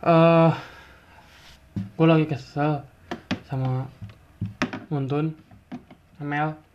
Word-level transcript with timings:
eh 0.00 0.52
gue 1.96 2.06
lagi 2.08 2.24
kesel 2.24 2.84
sama 3.44 3.84
Muntun 4.88 5.36
ML 6.20 6.70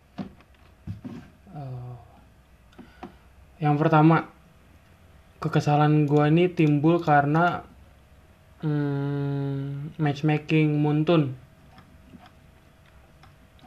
Eh, 1.56 1.96
yang 3.64 3.80
pertama 3.80 4.28
kekesalan 5.40 6.04
gue 6.04 6.24
ini 6.28 6.52
timbul 6.52 7.00
karena 7.00 7.64
hmm, 8.60 9.96
matchmaking 9.96 10.76
Muntun. 10.84 11.32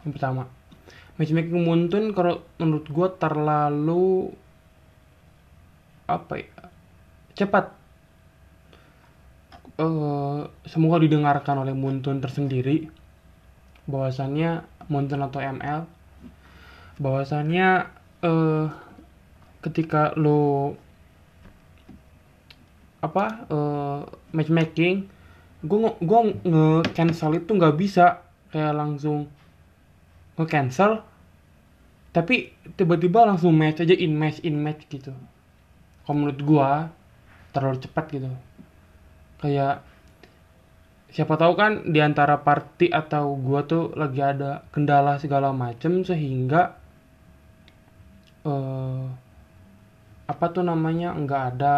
Yang 0.04 0.12
pertama 0.20 0.52
matchmaking 1.16 1.64
Muntun 1.64 2.12
kalau 2.12 2.44
menurut 2.60 2.86
gue 2.92 3.08
terlalu 3.16 4.36
apa 6.08 6.40
ya 6.40 6.52
cepat 7.36 7.77
eh 9.78 10.40
semoga 10.66 10.98
didengarkan 10.98 11.62
oleh 11.62 11.74
Muntun 11.74 12.18
tersendiri. 12.18 12.90
Bahwasannya 13.86 14.66
Muntun 14.90 15.22
atau 15.22 15.40
ML 15.40 15.80
bahwasannya 16.98 17.86
eh 18.26 18.66
ketika 19.62 20.10
lo 20.18 20.74
apa 22.98 23.46
eh 23.46 24.00
matchmaking 24.34 25.06
gue 25.62 25.78
gue 26.02 26.20
nge 26.42 26.66
cancel 26.92 27.38
itu 27.38 27.50
nggak 27.54 27.76
bisa. 27.78 28.26
Kayak 28.50 28.74
langsung 28.74 29.30
nge 30.34 30.46
cancel 30.50 30.92
tapi 32.10 32.50
tiba-tiba 32.74 33.22
langsung 33.22 33.54
match 33.54 33.84
aja 33.84 33.94
in 33.94 34.18
match 34.18 34.42
in 34.42 34.58
match 34.58 34.90
gitu. 34.90 35.14
Kalau 36.02 36.16
menurut 36.18 36.40
gue 36.42 36.70
terlalu 37.54 37.78
cepat 37.78 38.04
gitu 38.10 38.26
kayak 39.38 39.84
siapa 41.08 41.40
tahu 41.40 41.56
kan 41.56 41.88
di 41.88 41.98
antara 42.04 42.36
party 42.44 42.92
atau 42.92 43.32
gua 43.40 43.64
tuh 43.64 43.96
lagi 43.96 44.20
ada 44.20 44.62
kendala 44.74 45.16
segala 45.16 45.56
macem 45.56 46.04
sehingga 46.04 46.76
eh 48.44 49.04
apa 50.28 50.46
tuh 50.52 50.60
namanya 50.60 51.16
nggak 51.16 51.42
ada 51.56 51.74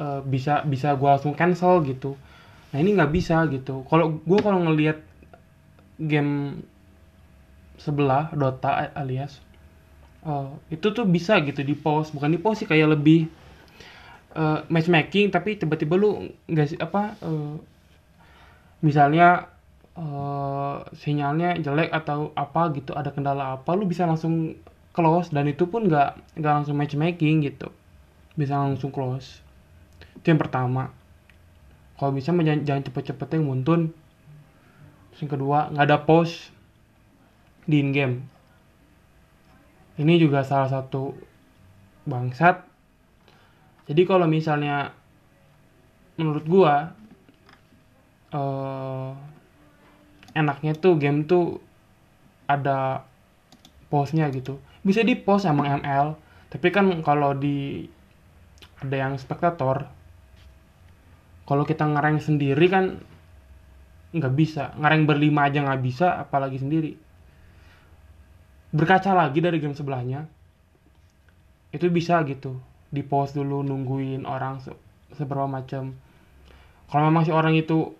eh, 0.00 0.20
bisa 0.24 0.64
bisa 0.64 0.96
gua 0.96 1.20
langsung 1.20 1.36
cancel 1.36 1.84
gitu. 1.84 2.16
Nah 2.72 2.78
ini 2.80 2.96
nggak 2.96 3.12
bisa 3.12 3.44
gitu. 3.52 3.84
Kalau 3.86 4.16
gua 4.24 4.40
kalau 4.40 4.64
ngelihat 4.64 4.98
game 6.00 6.62
sebelah 7.78 8.32
Dota 8.34 8.90
alias 8.96 9.38
eh, 10.24 10.50
itu 10.72 10.86
tuh 10.90 11.04
bisa 11.04 11.38
gitu 11.44 11.60
di 11.62 11.76
pause 11.76 12.10
bukan 12.16 12.32
di 12.32 12.40
pause 12.40 12.64
sih 12.64 12.68
kayak 12.68 12.96
lebih 12.98 13.28
eh, 14.34 14.60
matchmaking 14.68 15.32
tapi 15.32 15.56
tiba-tiba 15.56 15.94
lu 15.96 16.28
nggak 16.48 16.80
apa 16.82 17.16
eh, 17.22 17.54
misalnya 18.84 19.48
eh, 19.96 20.76
sinyalnya 20.96 21.60
jelek 21.62 21.92
atau 21.92 22.32
apa 22.36 22.72
gitu 22.76 22.92
ada 22.92 23.12
kendala 23.14 23.56
apa 23.60 23.70
lu 23.76 23.88
bisa 23.88 24.04
langsung 24.04 24.56
close 24.92 25.30
dan 25.30 25.46
itu 25.46 25.68
pun 25.70 25.86
nggak 25.86 26.40
nggak 26.40 26.52
langsung 26.52 26.74
matchmaking 26.74 27.46
gitu. 27.46 27.70
Bisa 28.34 28.58
langsung 28.58 28.90
close. 28.90 29.42
Itu 30.18 30.34
yang 30.34 30.42
pertama. 30.42 30.90
Kalau 31.98 32.14
bisa 32.14 32.30
jangan, 32.30 32.62
jangan 32.62 32.82
cepet-cepet 32.86 33.28
yang 33.38 33.44
muntun. 33.46 33.90
Terus 35.10 35.20
yang 35.26 35.30
kedua 35.34 35.70
nggak 35.70 35.86
ada 35.86 35.98
pause 36.02 36.50
di 37.68 37.78
in 37.78 37.90
game 37.94 38.38
ini 39.98 40.14
juga 40.16 40.46
salah 40.46 40.70
satu 40.70 41.12
bangsat 42.06 42.64
jadi 43.88 44.02
kalau 44.04 44.28
misalnya 44.28 44.92
menurut 46.20 46.44
gua 46.44 46.92
eh 48.28 49.10
enaknya 50.36 50.76
tuh 50.76 51.00
game 51.00 51.24
tuh 51.24 51.58
ada 52.44 53.02
pause-nya 53.88 54.28
gitu. 54.30 54.60
Bisa 54.84 55.00
di 55.00 55.16
pause 55.16 55.48
emang 55.48 55.80
ML, 55.80 56.14
tapi 56.52 56.68
kan 56.68 57.00
kalau 57.00 57.32
di 57.32 57.88
ada 58.78 58.94
yang 58.94 59.18
spektator 59.18 59.90
kalau 61.48 61.64
kita 61.64 61.88
ngereng 61.88 62.20
sendiri 62.20 62.66
kan 62.68 63.00
nggak 64.12 64.34
bisa. 64.36 64.76
Ngereng 64.76 65.08
berlima 65.08 65.48
aja 65.48 65.64
nggak 65.64 65.82
bisa 65.82 66.20
apalagi 66.20 66.60
sendiri. 66.60 66.92
Berkaca 68.68 69.16
lagi 69.16 69.40
dari 69.40 69.56
game 69.56 69.72
sebelahnya 69.72 70.28
itu 71.72 71.88
bisa 71.88 72.20
gitu 72.24 72.60
di 72.88 73.04
pause 73.04 73.36
dulu 73.36 73.60
nungguin 73.64 74.24
orang 74.24 74.64
se- 74.64 74.76
seberapa 75.16 75.44
macam 75.44 75.96
kalau 76.88 77.12
memang 77.12 77.28
si 77.28 77.32
orang 77.32 77.52
itu 77.52 77.92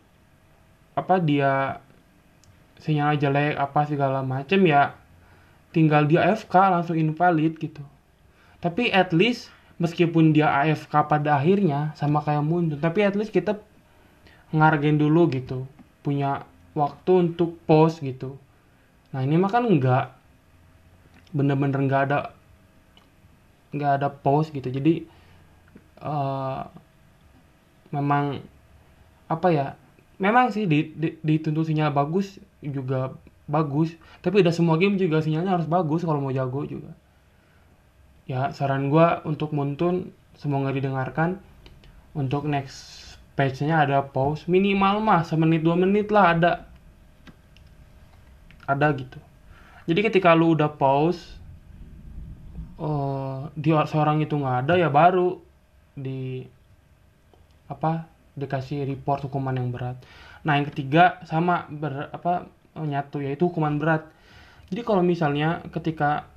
apa 0.96 1.20
dia 1.20 1.84
sinyal 2.80 3.20
jelek 3.20 3.54
apa 3.60 3.84
segala 3.84 4.24
macem 4.24 4.64
ya 4.64 4.96
tinggal 5.70 6.08
dia 6.08 6.24
AFK 6.24 6.54
langsung 6.72 6.96
invalid 6.96 7.60
gitu. 7.60 7.84
Tapi 8.58 8.90
at 8.90 9.12
least 9.12 9.52
meskipun 9.78 10.34
dia 10.34 10.50
AFK 10.50 11.06
pada 11.06 11.38
akhirnya 11.38 11.94
sama 11.94 12.24
kayak 12.24 12.42
Muntun 12.42 12.80
tapi 12.80 13.04
at 13.04 13.14
least 13.14 13.30
kita 13.30 13.60
ngargain 14.50 14.96
dulu 14.96 15.28
gitu 15.30 15.68
punya 16.00 16.48
waktu 16.72 17.28
untuk 17.28 17.60
pause 17.68 18.00
gitu. 18.00 18.40
Nah 19.12 19.20
ini 19.20 19.36
mah 19.36 19.52
kan 19.52 19.68
enggak. 19.68 20.16
Bener-bener 21.28 21.84
nggak 21.84 22.02
ada 22.08 22.32
nggak 23.72 23.92
ada 24.02 24.08
pause 24.08 24.50
gitu. 24.52 24.68
Jadi 24.68 25.04
eh 25.98 26.62
memang 27.88 28.44
apa 29.28 29.48
ya 29.48 29.66
memang 30.20 30.52
sih 30.52 30.68
di, 30.68 30.92
di, 30.92 31.16
dituntut 31.24 31.68
sinyal 31.68 31.94
bagus 31.94 32.40
juga 32.60 33.14
bagus. 33.48 33.94
Tapi 34.20 34.44
udah 34.44 34.52
semua 34.52 34.76
game 34.76 35.00
juga 35.00 35.24
sinyalnya 35.24 35.60
harus 35.60 35.68
bagus 35.70 36.04
kalau 36.04 36.20
mau 36.20 36.34
jago 36.34 36.66
juga. 36.68 36.92
Ya 38.28 38.52
saran 38.52 38.92
gua 38.92 39.24
untuk 39.24 39.56
Muntun 39.56 40.12
semoga 40.36 40.74
didengarkan. 40.74 41.40
Untuk 42.16 42.50
next 42.50 43.16
patch-nya 43.38 43.86
ada 43.86 44.02
pause 44.02 44.50
minimal 44.50 44.98
mah 44.98 45.22
semenit 45.22 45.62
dua 45.62 45.78
menit 45.78 46.10
lah 46.10 46.34
ada. 46.36 46.52
Ada 48.68 48.92
gitu. 48.92 49.16
Jadi 49.88 50.00
ketika 50.04 50.36
lu 50.36 50.52
udah 50.52 50.68
pause 50.68 51.37
eh 52.78 53.38
di 53.58 53.70
seorang 53.74 54.22
itu 54.22 54.34
nggak 54.38 54.56
ada 54.66 54.74
ya 54.78 54.88
baru 54.90 55.38
di 55.98 56.46
apa 57.66 58.06
dikasih 58.38 58.86
report 58.86 59.26
hukuman 59.26 59.58
yang 59.58 59.74
berat. 59.74 59.98
Nah 60.46 60.56
yang 60.56 60.70
ketiga 60.70 61.18
sama 61.26 61.66
ber, 61.68 62.08
apa 62.14 62.46
nyatu 62.78 63.18
yaitu 63.18 63.50
hukuman 63.50 63.76
berat. 63.76 64.06
Jadi 64.70 64.86
kalau 64.86 65.02
misalnya 65.02 65.64
ketika 65.74 66.30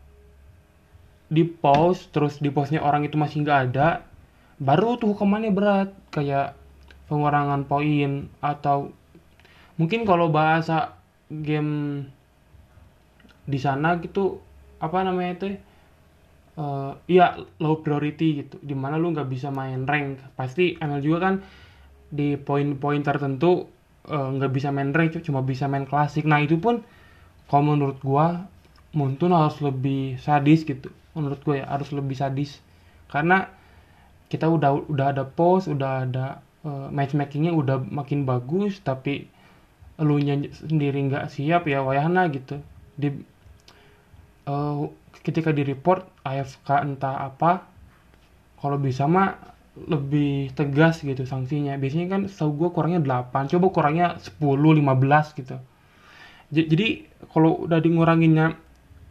di 1.31 1.47
pause 1.47 2.09
terus 2.11 2.41
di 2.41 2.51
pause-nya 2.51 2.83
orang 2.83 3.07
itu 3.07 3.15
masih 3.15 3.45
nggak 3.45 3.59
ada, 3.71 4.03
baru 4.57 4.97
tuh 4.99 5.13
hukumannya 5.15 5.53
berat 5.53 5.89
kayak 6.11 6.57
pengurangan 7.07 7.63
poin 7.67 8.27
atau 8.43 8.91
mungkin 9.75 10.03
kalau 10.03 10.27
bahasa 10.27 10.95
game 11.31 12.03
di 13.47 13.59
sana 13.59 13.99
gitu 14.03 14.39
apa 14.79 15.03
namanya 15.03 15.31
itu 15.39 15.45
eh 16.57 16.91
iya 17.07 17.37
low 17.63 17.79
priority 17.83 18.43
gitu. 18.45 18.55
Di 18.59 18.75
mana 18.75 18.99
lu 18.99 19.11
nggak 19.15 19.29
bisa 19.29 19.49
main 19.53 19.87
rank. 19.87 20.19
Pasti 20.35 20.75
ML 20.79 21.01
juga 21.03 21.19
kan 21.31 21.35
di 22.11 22.35
poin-poin 22.35 22.99
tertentu 23.03 23.67
eh, 24.09 24.29
nggak 24.35 24.51
bisa 24.51 24.69
main 24.75 24.91
rank 24.91 25.19
cuma 25.23 25.41
bisa 25.45 25.65
main 25.71 25.87
klasik. 25.87 26.27
Nah 26.27 26.43
itu 26.43 26.59
pun 26.59 26.83
kalau 27.47 27.75
menurut 27.75 27.99
gua 28.03 28.47
Muntun 28.91 29.31
harus 29.31 29.55
lebih 29.63 30.19
sadis 30.19 30.67
gitu. 30.67 30.91
Menurut 31.15 31.39
gue 31.47 31.63
ya 31.63 31.65
harus 31.71 31.95
lebih 31.95 32.15
sadis. 32.19 32.59
Karena 33.07 33.47
kita 34.27 34.47
udah 34.47 34.87
udah 34.87 35.15
ada 35.15 35.23
post 35.23 35.71
udah 35.71 36.07
ada 36.07 36.43
eh, 36.67 36.87
matchmakingnya 36.91 37.55
udah 37.55 37.83
makin 37.87 38.27
bagus 38.27 38.79
tapi 38.83 39.27
elunya 39.99 40.39
sendiri 40.51 40.99
nggak 41.07 41.31
siap 41.31 41.67
ya 41.71 41.79
wayahna 41.83 42.27
gitu. 42.35 42.59
Di 42.99 43.15
eh, 44.47 44.81
ketika 45.25 45.49
di 45.53 45.63
report 45.67 46.07
AFK 46.25 46.81
entah 46.85 47.15
apa 47.29 47.51
kalau 48.61 48.77
bisa 48.77 49.05
mah 49.09 49.29
lebih 49.75 50.51
tegas 50.53 51.01
gitu 51.01 51.23
sanksinya. 51.25 51.73
Biasanya 51.81 52.07
kan 52.13 52.21
setahu 52.27 52.51
gue 52.67 52.69
kurangnya 52.75 53.01
8 53.01 53.43
coba 53.51 53.67
kurangnya 53.73 54.07
10 54.21 54.71
15 54.77 55.33
gitu. 55.39 55.57
J- 56.53 56.67
jadi 56.71 56.87
kalau 57.31 57.65
udah 57.67 57.79
di 57.79 57.89
nguranginnya 57.93 58.47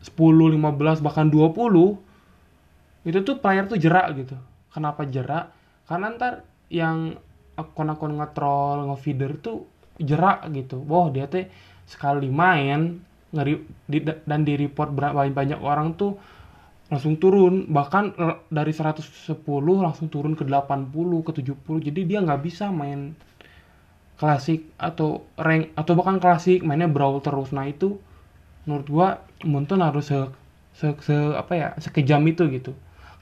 10 0.04 0.46
15 0.52 0.98
bahkan 1.04 1.28
20 1.32 1.98
itu 3.06 3.18
tuh 3.24 3.36
player 3.40 3.64
tuh 3.70 3.78
jerak 3.80 4.06
gitu. 4.18 4.36
Kenapa 4.72 5.04
jerak? 5.08 5.52
Karena 5.88 6.12
ntar 6.14 6.34
yang 6.70 7.16
akun-akun 7.58 8.16
nge-troll 8.20 8.78
nge-feeder 8.92 9.32
tuh 9.40 9.66
jerak 10.00 10.46
gitu. 10.54 10.80
Wah 10.86 11.08
dia 11.12 11.26
teh 11.26 11.48
sekali 11.88 12.28
main 12.30 13.02
ngeri 13.34 13.54
di- 13.92 14.04
dan 14.30 14.40
di 14.48 14.54
report 14.58 14.90
berapa 14.98 15.20
banyak 15.30 15.60
orang 15.62 15.94
tuh 16.00 16.12
langsung 16.92 17.14
turun. 17.22 17.54
Bahkan 17.70 18.04
dari 18.50 18.72
110 18.74 19.76
langsung 19.86 20.08
turun 20.14 20.34
ke 20.38 20.44
80 20.46 21.20
ke 21.26 21.32
70 21.38 21.80
jadi 21.82 22.00
dia 22.10 22.18
nggak 22.26 22.42
bisa 22.46 22.66
main 22.74 23.14
klasik 24.20 24.60
atau 24.76 25.24
rank 25.40 25.72
atau 25.80 25.92
bahkan 25.98 26.18
klasik 26.20 26.60
mainnya 26.66 26.88
brawl 26.90 27.18
terus. 27.24 27.50
Nah 27.56 27.64
itu 27.74 27.96
menurut 28.68 28.88
gua 28.90 29.08
Munton 29.52 29.80
harus 29.86 30.06
se, 30.12 30.18
se, 30.78 30.88
se- 31.06 31.36
apa 31.42 31.52
ya 31.56 31.68
sekejam 31.80 32.22
itu 32.32 32.44
gitu. 32.56 32.72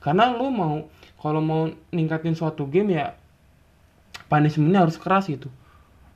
Karena 0.04 0.24
lu 0.34 0.50
mau 0.50 0.74
kalau 1.22 1.42
mau 1.42 1.62
ningkatin 1.94 2.34
suatu 2.38 2.66
game 2.66 2.90
ya 2.98 3.06
punishmentnya 4.28 4.80
harus 4.84 4.96
keras 5.00 5.24
gitu. 5.28 5.48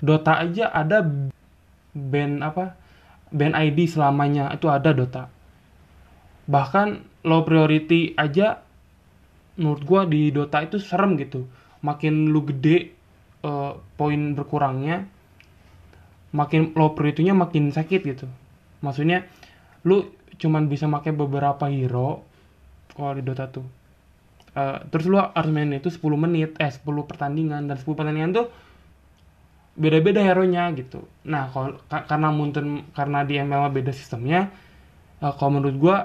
Dota 0.02 0.38
aja 0.44 0.70
ada 0.72 1.04
band 1.92 2.34
apa 2.42 2.64
band 3.32 3.56
ID 3.56 3.88
selamanya 3.88 4.52
itu 4.52 4.68
ada 4.68 4.92
Dota. 4.92 5.26
Bahkan 6.46 6.88
low 7.24 7.42
priority 7.42 8.12
aja 8.14 8.60
menurut 9.56 9.82
gua 9.82 10.02
di 10.04 10.28
Dota 10.28 10.60
itu 10.60 10.76
serem 10.76 11.16
gitu. 11.16 11.48
Makin 11.82 12.30
lu 12.30 12.44
gede 12.46 12.92
eh, 13.42 13.72
poin 13.96 14.20
berkurangnya 14.36 15.08
makin 16.32 16.72
low 16.72 16.96
priority-nya 16.96 17.36
makin 17.36 17.68
sakit 17.70 18.00
gitu. 18.08 18.26
Maksudnya 18.80 19.28
lu 19.84 20.08
cuman 20.40 20.66
bisa 20.66 20.88
pakai 20.88 21.12
beberapa 21.12 21.68
hero 21.68 22.24
kalau 22.96 23.12
di 23.16 23.22
Dota 23.22 23.48
tuh. 23.52 23.64
Eh, 24.52 24.78
terus 24.92 25.08
lu 25.08 25.16
harus 25.16 25.52
itu 25.52 25.88
10 25.88 26.16
menit 26.16 26.56
eh 26.60 26.72
10 26.72 26.84
pertandingan. 27.08 27.68
Dan 27.68 27.76
10 27.76 27.96
pertandingan 27.96 28.32
tuh 28.32 28.46
beda-beda 29.76 30.20
hero-nya 30.20 30.68
gitu. 30.76 31.04
Nah, 31.24 31.48
kalau 31.52 31.80
ka- 31.90 32.04
karena 32.10 32.28
mungkin 32.32 32.84
karena 32.92 33.24
di 33.24 33.34
ML 33.40 33.72
beda 33.72 33.92
sistemnya, 33.94 34.52
eh, 35.24 35.32
kalau 35.38 35.58
menurut 35.60 35.76
gua 35.80 35.96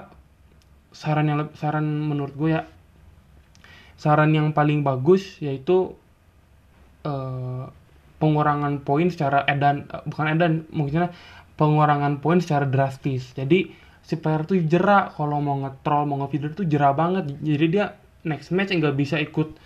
saran 0.92 1.26
yang 1.30 1.40
saran 1.56 1.86
menurut 2.10 2.34
gua 2.36 2.50
ya 2.50 2.62
saran 3.98 4.30
yang 4.32 4.48
paling 4.54 4.80
bagus 4.86 5.42
yaitu 5.42 5.92
eh, 7.06 7.64
pengurangan 8.18 8.82
poin 8.82 9.08
secara 9.12 9.46
edan 9.46 9.86
eh, 9.90 10.02
bukan 10.08 10.26
edan 10.34 10.52
mungkinnya 10.74 11.10
pengurangan 11.58 12.22
poin 12.22 12.38
secara 12.42 12.66
drastis. 12.66 13.34
Jadi 13.34 13.70
si 14.02 14.14
player 14.16 14.42
tuh 14.48 14.56
jerak 14.64 15.14
kalau 15.18 15.38
mau 15.42 15.58
nge-troll 15.66 16.06
mau 16.08 16.16
nge-feeder 16.24 16.52
tuh 16.54 16.66
jerak 16.66 16.94
banget. 16.98 17.24
Jadi 17.42 17.66
dia 17.70 17.84
next 18.26 18.50
match 18.54 18.70
nggak 18.74 18.94
bisa 18.96 19.16
ikut 19.22 19.58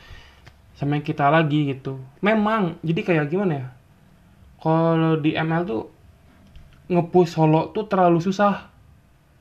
sama 0.79 1.01
kita 1.05 1.29
lagi 1.31 1.73
gitu. 1.77 2.01
Memang 2.25 2.81
jadi 2.83 3.01
kayak 3.05 3.27
gimana 3.33 3.53
ya? 3.55 3.67
Kalau 4.63 5.19
di 5.19 5.35
ML 5.35 5.63
tuh 5.67 5.83
nge-push 6.87 7.35
solo 7.35 7.75
tuh 7.75 7.91
terlalu 7.91 8.23
susah 8.23 8.71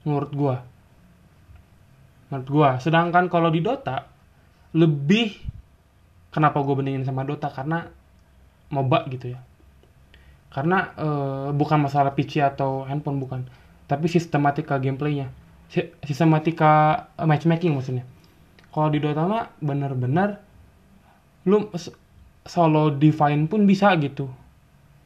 menurut 0.02 0.32
gua. 0.34 0.56
Menurut 2.34 2.50
gua. 2.50 2.70
Sedangkan 2.82 3.30
kalau 3.30 3.54
di 3.54 3.62
Dota 3.62 4.10
lebih 4.74 5.36
kenapa 6.32 6.64
gue 6.64 6.74
bandingin 6.74 7.04
sama 7.04 7.28
Dota 7.28 7.52
karena 7.52 7.86
MOBA 8.72 9.00
gitu 9.12 9.36
ya. 9.36 9.40
Karena 10.52 10.96
eh, 10.96 11.50
bukan 11.52 11.88
masalah 11.88 12.16
PC 12.16 12.40
atau 12.44 12.88
handphone 12.88 13.20
bukan, 13.20 13.48
tapi 13.88 14.08
sistematika 14.08 14.80
gameplaynya, 14.80 15.32
Si- 15.68 15.92
sistematika 16.08 17.08
eh, 17.20 17.28
matchmaking 17.28 17.76
maksudnya. 17.76 18.08
Kalau 18.72 18.88
di 18.88 19.00
Dota 19.04 19.28
mah 19.28 19.52
bener-bener 19.60 20.40
lu 21.44 21.68
solo 22.48 22.96
divine 22.96 23.52
pun 23.52 23.68
bisa 23.68 23.92
gitu. 24.00 24.32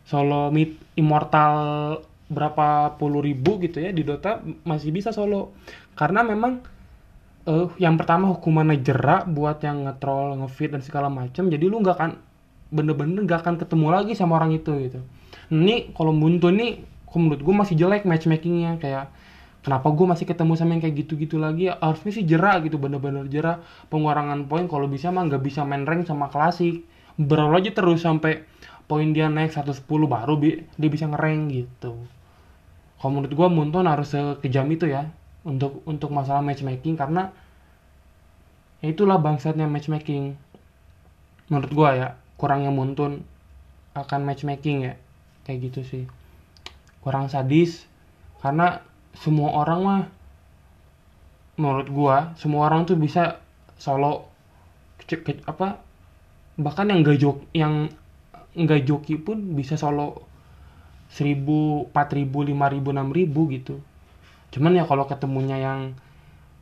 Solo 0.05 0.53
mid 0.53 0.77
immortal 0.95 1.97
berapa 2.25 2.97
puluh 2.97 3.21
ribu 3.21 3.61
gitu 3.61 3.81
ya 3.81 3.89
di 3.89 4.05
Dota 4.05 4.41
masih 4.65 4.93
bisa 4.93 5.09
solo. 5.09 5.57
Karena 5.97 6.21
memang 6.21 6.61
eh 7.45 7.67
yang 7.81 7.97
pertama 7.97 8.29
hukumannya 8.33 8.81
jerak 8.81 9.29
buat 9.29 9.61
yang 9.61 9.85
nge-troll, 9.85 10.37
nge-feed 10.41 10.77
dan 10.77 10.81
segala 10.85 11.09
macam. 11.09 11.49
Jadi 11.49 11.65
lu 11.65 11.81
nggak 11.81 11.95
akan 11.97 12.11
bener-bener 12.73 13.21
nggak 13.25 13.45
akan 13.45 13.55
ketemu 13.61 13.87
lagi 13.93 14.13
sama 14.17 14.37
orang 14.37 14.53
itu 14.53 14.71
gitu. 14.81 14.99
Ini 15.49 15.93
kalau 15.93 16.13
Buntu 16.13 16.49
ini 16.49 16.81
kalau 17.05 17.31
menurut 17.31 17.41
gue 17.47 17.55
masih 17.55 17.75
jelek 17.79 18.03
matchmakingnya 18.03 18.75
kayak 18.75 19.07
kenapa 19.63 19.87
gue 19.87 20.03
masih 20.03 20.27
ketemu 20.27 20.53
sama 20.59 20.75
yang 20.75 20.83
kayak 20.83 20.95
gitu-gitu 21.07 21.39
lagi 21.39 21.71
ya 21.71 21.79
harusnya 21.79 22.11
sih 22.11 22.27
jerak 22.27 22.67
gitu 22.67 22.75
bener-bener 22.75 23.23
jerak 23.31 23.63
pengurangan 23.87 24.45
poin 24.51 24.67
kalau 24.67 24.85
bisa 24.91 25.15
mah 25.15 25.23
nggak 25.25 25.39
bisa 25.39 25.63
main 25.63 25.87
rank 25.87 26.05
sama 26.05 26.27
klasik 26.27 26.83
brawl 27.15 27.55
aja 27.55 27.71
terus 27.71 28.03
sampai 28.03 28.43
poin 28.85 29.09
dia 29.15 29.27
naik 29.29 29.51
110 29.53 29.81
baru 30.05 30.33
bi- 30.37 30.61
dia 30.77 30.89
bisa 30.89 31.05
ngerank 31.09 31.41
gitu. 31.51 31.93
Kalau 32.99 33.11
menurut 33.11 33.33
gue 33.33 33.47
Munton 33.49 33.85
harus 33.85 34.13
sekejam 34.13 34.65
itu 34.71 34.85
ya 34.89 35.09
untuk 35.45 35.81
untuk 35.85 36.09
masalah 36.09 36.41
matchmaking 36.41 36.97
karena 36.97 37.29
ya 38.81 38.87
itulah 38.93 39.17
bangsatnya 39.21 39.65
matchmaking. 39.69 40.37
Menurut 41.49 41.71
gue 41.71 41.89
ya 42.01 42.17
kurangnya 42.37 42.69
Muntun 42.73 43.25
akan 43.95 44.21
matchmaking 44.27 44.89
ya 44.89 44.93
kayak 45.45 45.71
gitu 45.71 45.81
sih. 45.85 46.03
Kurang 47.01 47.29
sadis 47.29 47.85
karena 48.41 48.81
semua 49.15 49.49
orang 49.55 49.79
mah 49.81 50.01
menurut 51.55 51.87
gua 51.87 52.35
semua 52.35 52.67
orang 52.67 52.83
tuh 52.83 52.99
bisa 52.99 53.39
solo 53.79 54.27
ke- 55.07 55.23
ke- 55.23 55.43
apa 55.47 55.79
bahkan 56.59 56.91
yang 56.91 57.03
gak 57.03 57.19
jok 57.19 57.37
yang 57.55 57.87
nggak 58.55 58.87
joki 58.87 59.19
pun 59.19 59.55
bisa 59.55 59.75
solo 59.75 60.23
seribu 61.11 61.87
empat 61.91 62.15
ribu 62.15 62.41
lima 62.41 62.71
ribu 62.71 62.95
enam 62.95 63.11
ribu 63.11 63.51
gitu. 63.51 63.83
Cuman 64.55 64.79
ya 64.79 64.87
kalau 64.87 65.05
ketemunya 65.05 65.59
yang 65.59 65.93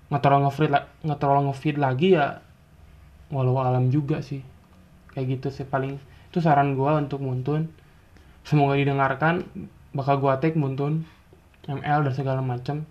ngetrol 0.10 0.46
ngefeed 0.46 0.74
ngetrol 1.06 1.40
ngefeed 1.50 1.78
lagi 1.78 2.18
ya 2.18 2.42
walau 3.30 3.62
alam 3.62 3.94
juga 3.94 4.20
sih. 4.26 4.42
Kayak 5.14 5.40
gitu 5.40 5.48
sih 5.54 5.66
paling. 5.70 6.02
Itu 6.34 6.42
saran 6.42 6.74
gua 6.74 6.98
untuk 6.98 7.22
Muntun. 7.22 7.70
Semoga 8.44 8.76
didengarkan 8.76 9.46
bakal 9.94 10.18
gua 10.18 10.42
tag 10.42 10.58
Muntun 10.58 11.06
ML 11.70 12.10
dan 12.10 12.14
segala 12.18 12.42
macam 12.44 12.84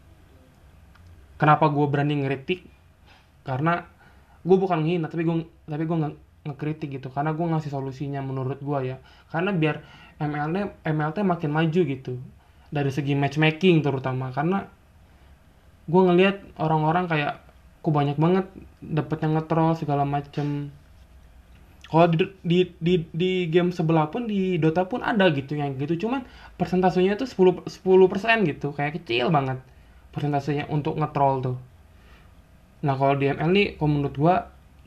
kenapa 1.37 1.67
gua 1.69 1.91
berani 1.91 2.23
ngeritik? 2.23 2.65
Karena 3.43 3.83
gue 4.43 4.57
bukan 4.59 4.83
ngehina 4.83 5.07
tapi 5.07 5.23
gue 5.23 5.47
tapi 5.71 5.85
gue 5.87 5.99
ngekritik 6.43 6.99
gitu. 6.99 7.09
Karena 7.11 7.35
gue 7.35 7.47
ngasih 7.47 7.71
solusinya 7.71 8.21
menurut 8.23 8.59
gua 8.61 8.83
ya. 8.83 8.97
Karena 9.31 9.55
biar 9.55 9.83
ML-nya 10.19 10.75
MLT 10.87 11.23
makin 11.23 11.51
maju 11.51 11.81
gitu. 11.87 12.19
Dari 12.73 12.91
segi 12.91 13.15
matchmaking 13.15 13.83
terutama. 13.83 14.35
Karena 14.35 14.67
gue 15.87 16.03
ngelihat 16.03 16.59
orang-orang 16.59 17.07
kayak 17.11 17.43
kok 17.83 17.91
banyak 17.91 18.15
banget 18.19 18.47
dapet 18.79 19.19
yang 19.27 19.33
ngetrol 19.39 19.75
segala 19.75 20.07
macem. 20.07 20.71
Kalau 21.93 22.09
di, 22.09 22.25
di 22.41 22.59
di 22.81 22.95
di 23.13 23.33
game 23.53 23.69
sebelah 23.69 24.09
pun 24.09 24.25
di 24.25 24.57
Dota 24.57 24.89
pun 24.89 25.05
ada 25.05 25.29
gitu 25.35 25.59
yang 25.59 25.77
gitu. 25.77 26.09
Cuman 26.09 26.25
persentasenya 26.57 27.21
itu 27.21 27.29
10 27.29 27.69
10% 27.69 28.49
gitu. 28.49 28.73
Kayak 28.73 29.03
kecil 29.03 29.29
banget 29.29 29.61
persentasenya 30.15 30.69
untuk 30.73 30.97
ngetrol 30.97 31.35
tuh. 31.45 31.57
Nah 32.83 32.95
kalau 32.97 33.15
di 33.15 33.29
ML 33.29 33.51
nih 33.53 33.67
kalau 33.77 33.91
menurut 33.93 34.17
gua 34.17 34.35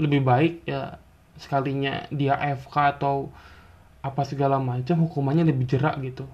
lebih 0.02 0.22
baik 0.26 0.68
ya 0.68 1.00
sekalinya 1.36 2.08
dia 2.14 2.38
AFK 2.40 3.00
atau 3.00 3.32
apa 4.06 4.22
segala 4.24 4.62
macam 4.62 5.04
hukumannya 5.10 5.44
lebih 5.50 5.66
jerak 5.66 5.98
gitu. 6.06 6.30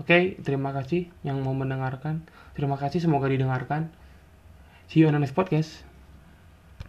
Oke 0.00 0.40
terima 0.40 0.72
kasih 0.72 1.12
yang 1.22 1.44
mau 1.44 1.54
mendengarkan. 1.54 2.24
Terima 2.56 2.80
kasih 2.80 3.04
semoga 3.04 3.28
didengarkan. 3.28 3.92
See 4.88 5.04
you 5.04 5.08
on 5.08 5.14
the 5.14 5.22
next 5.22 5.36
podcast 5.36 5.91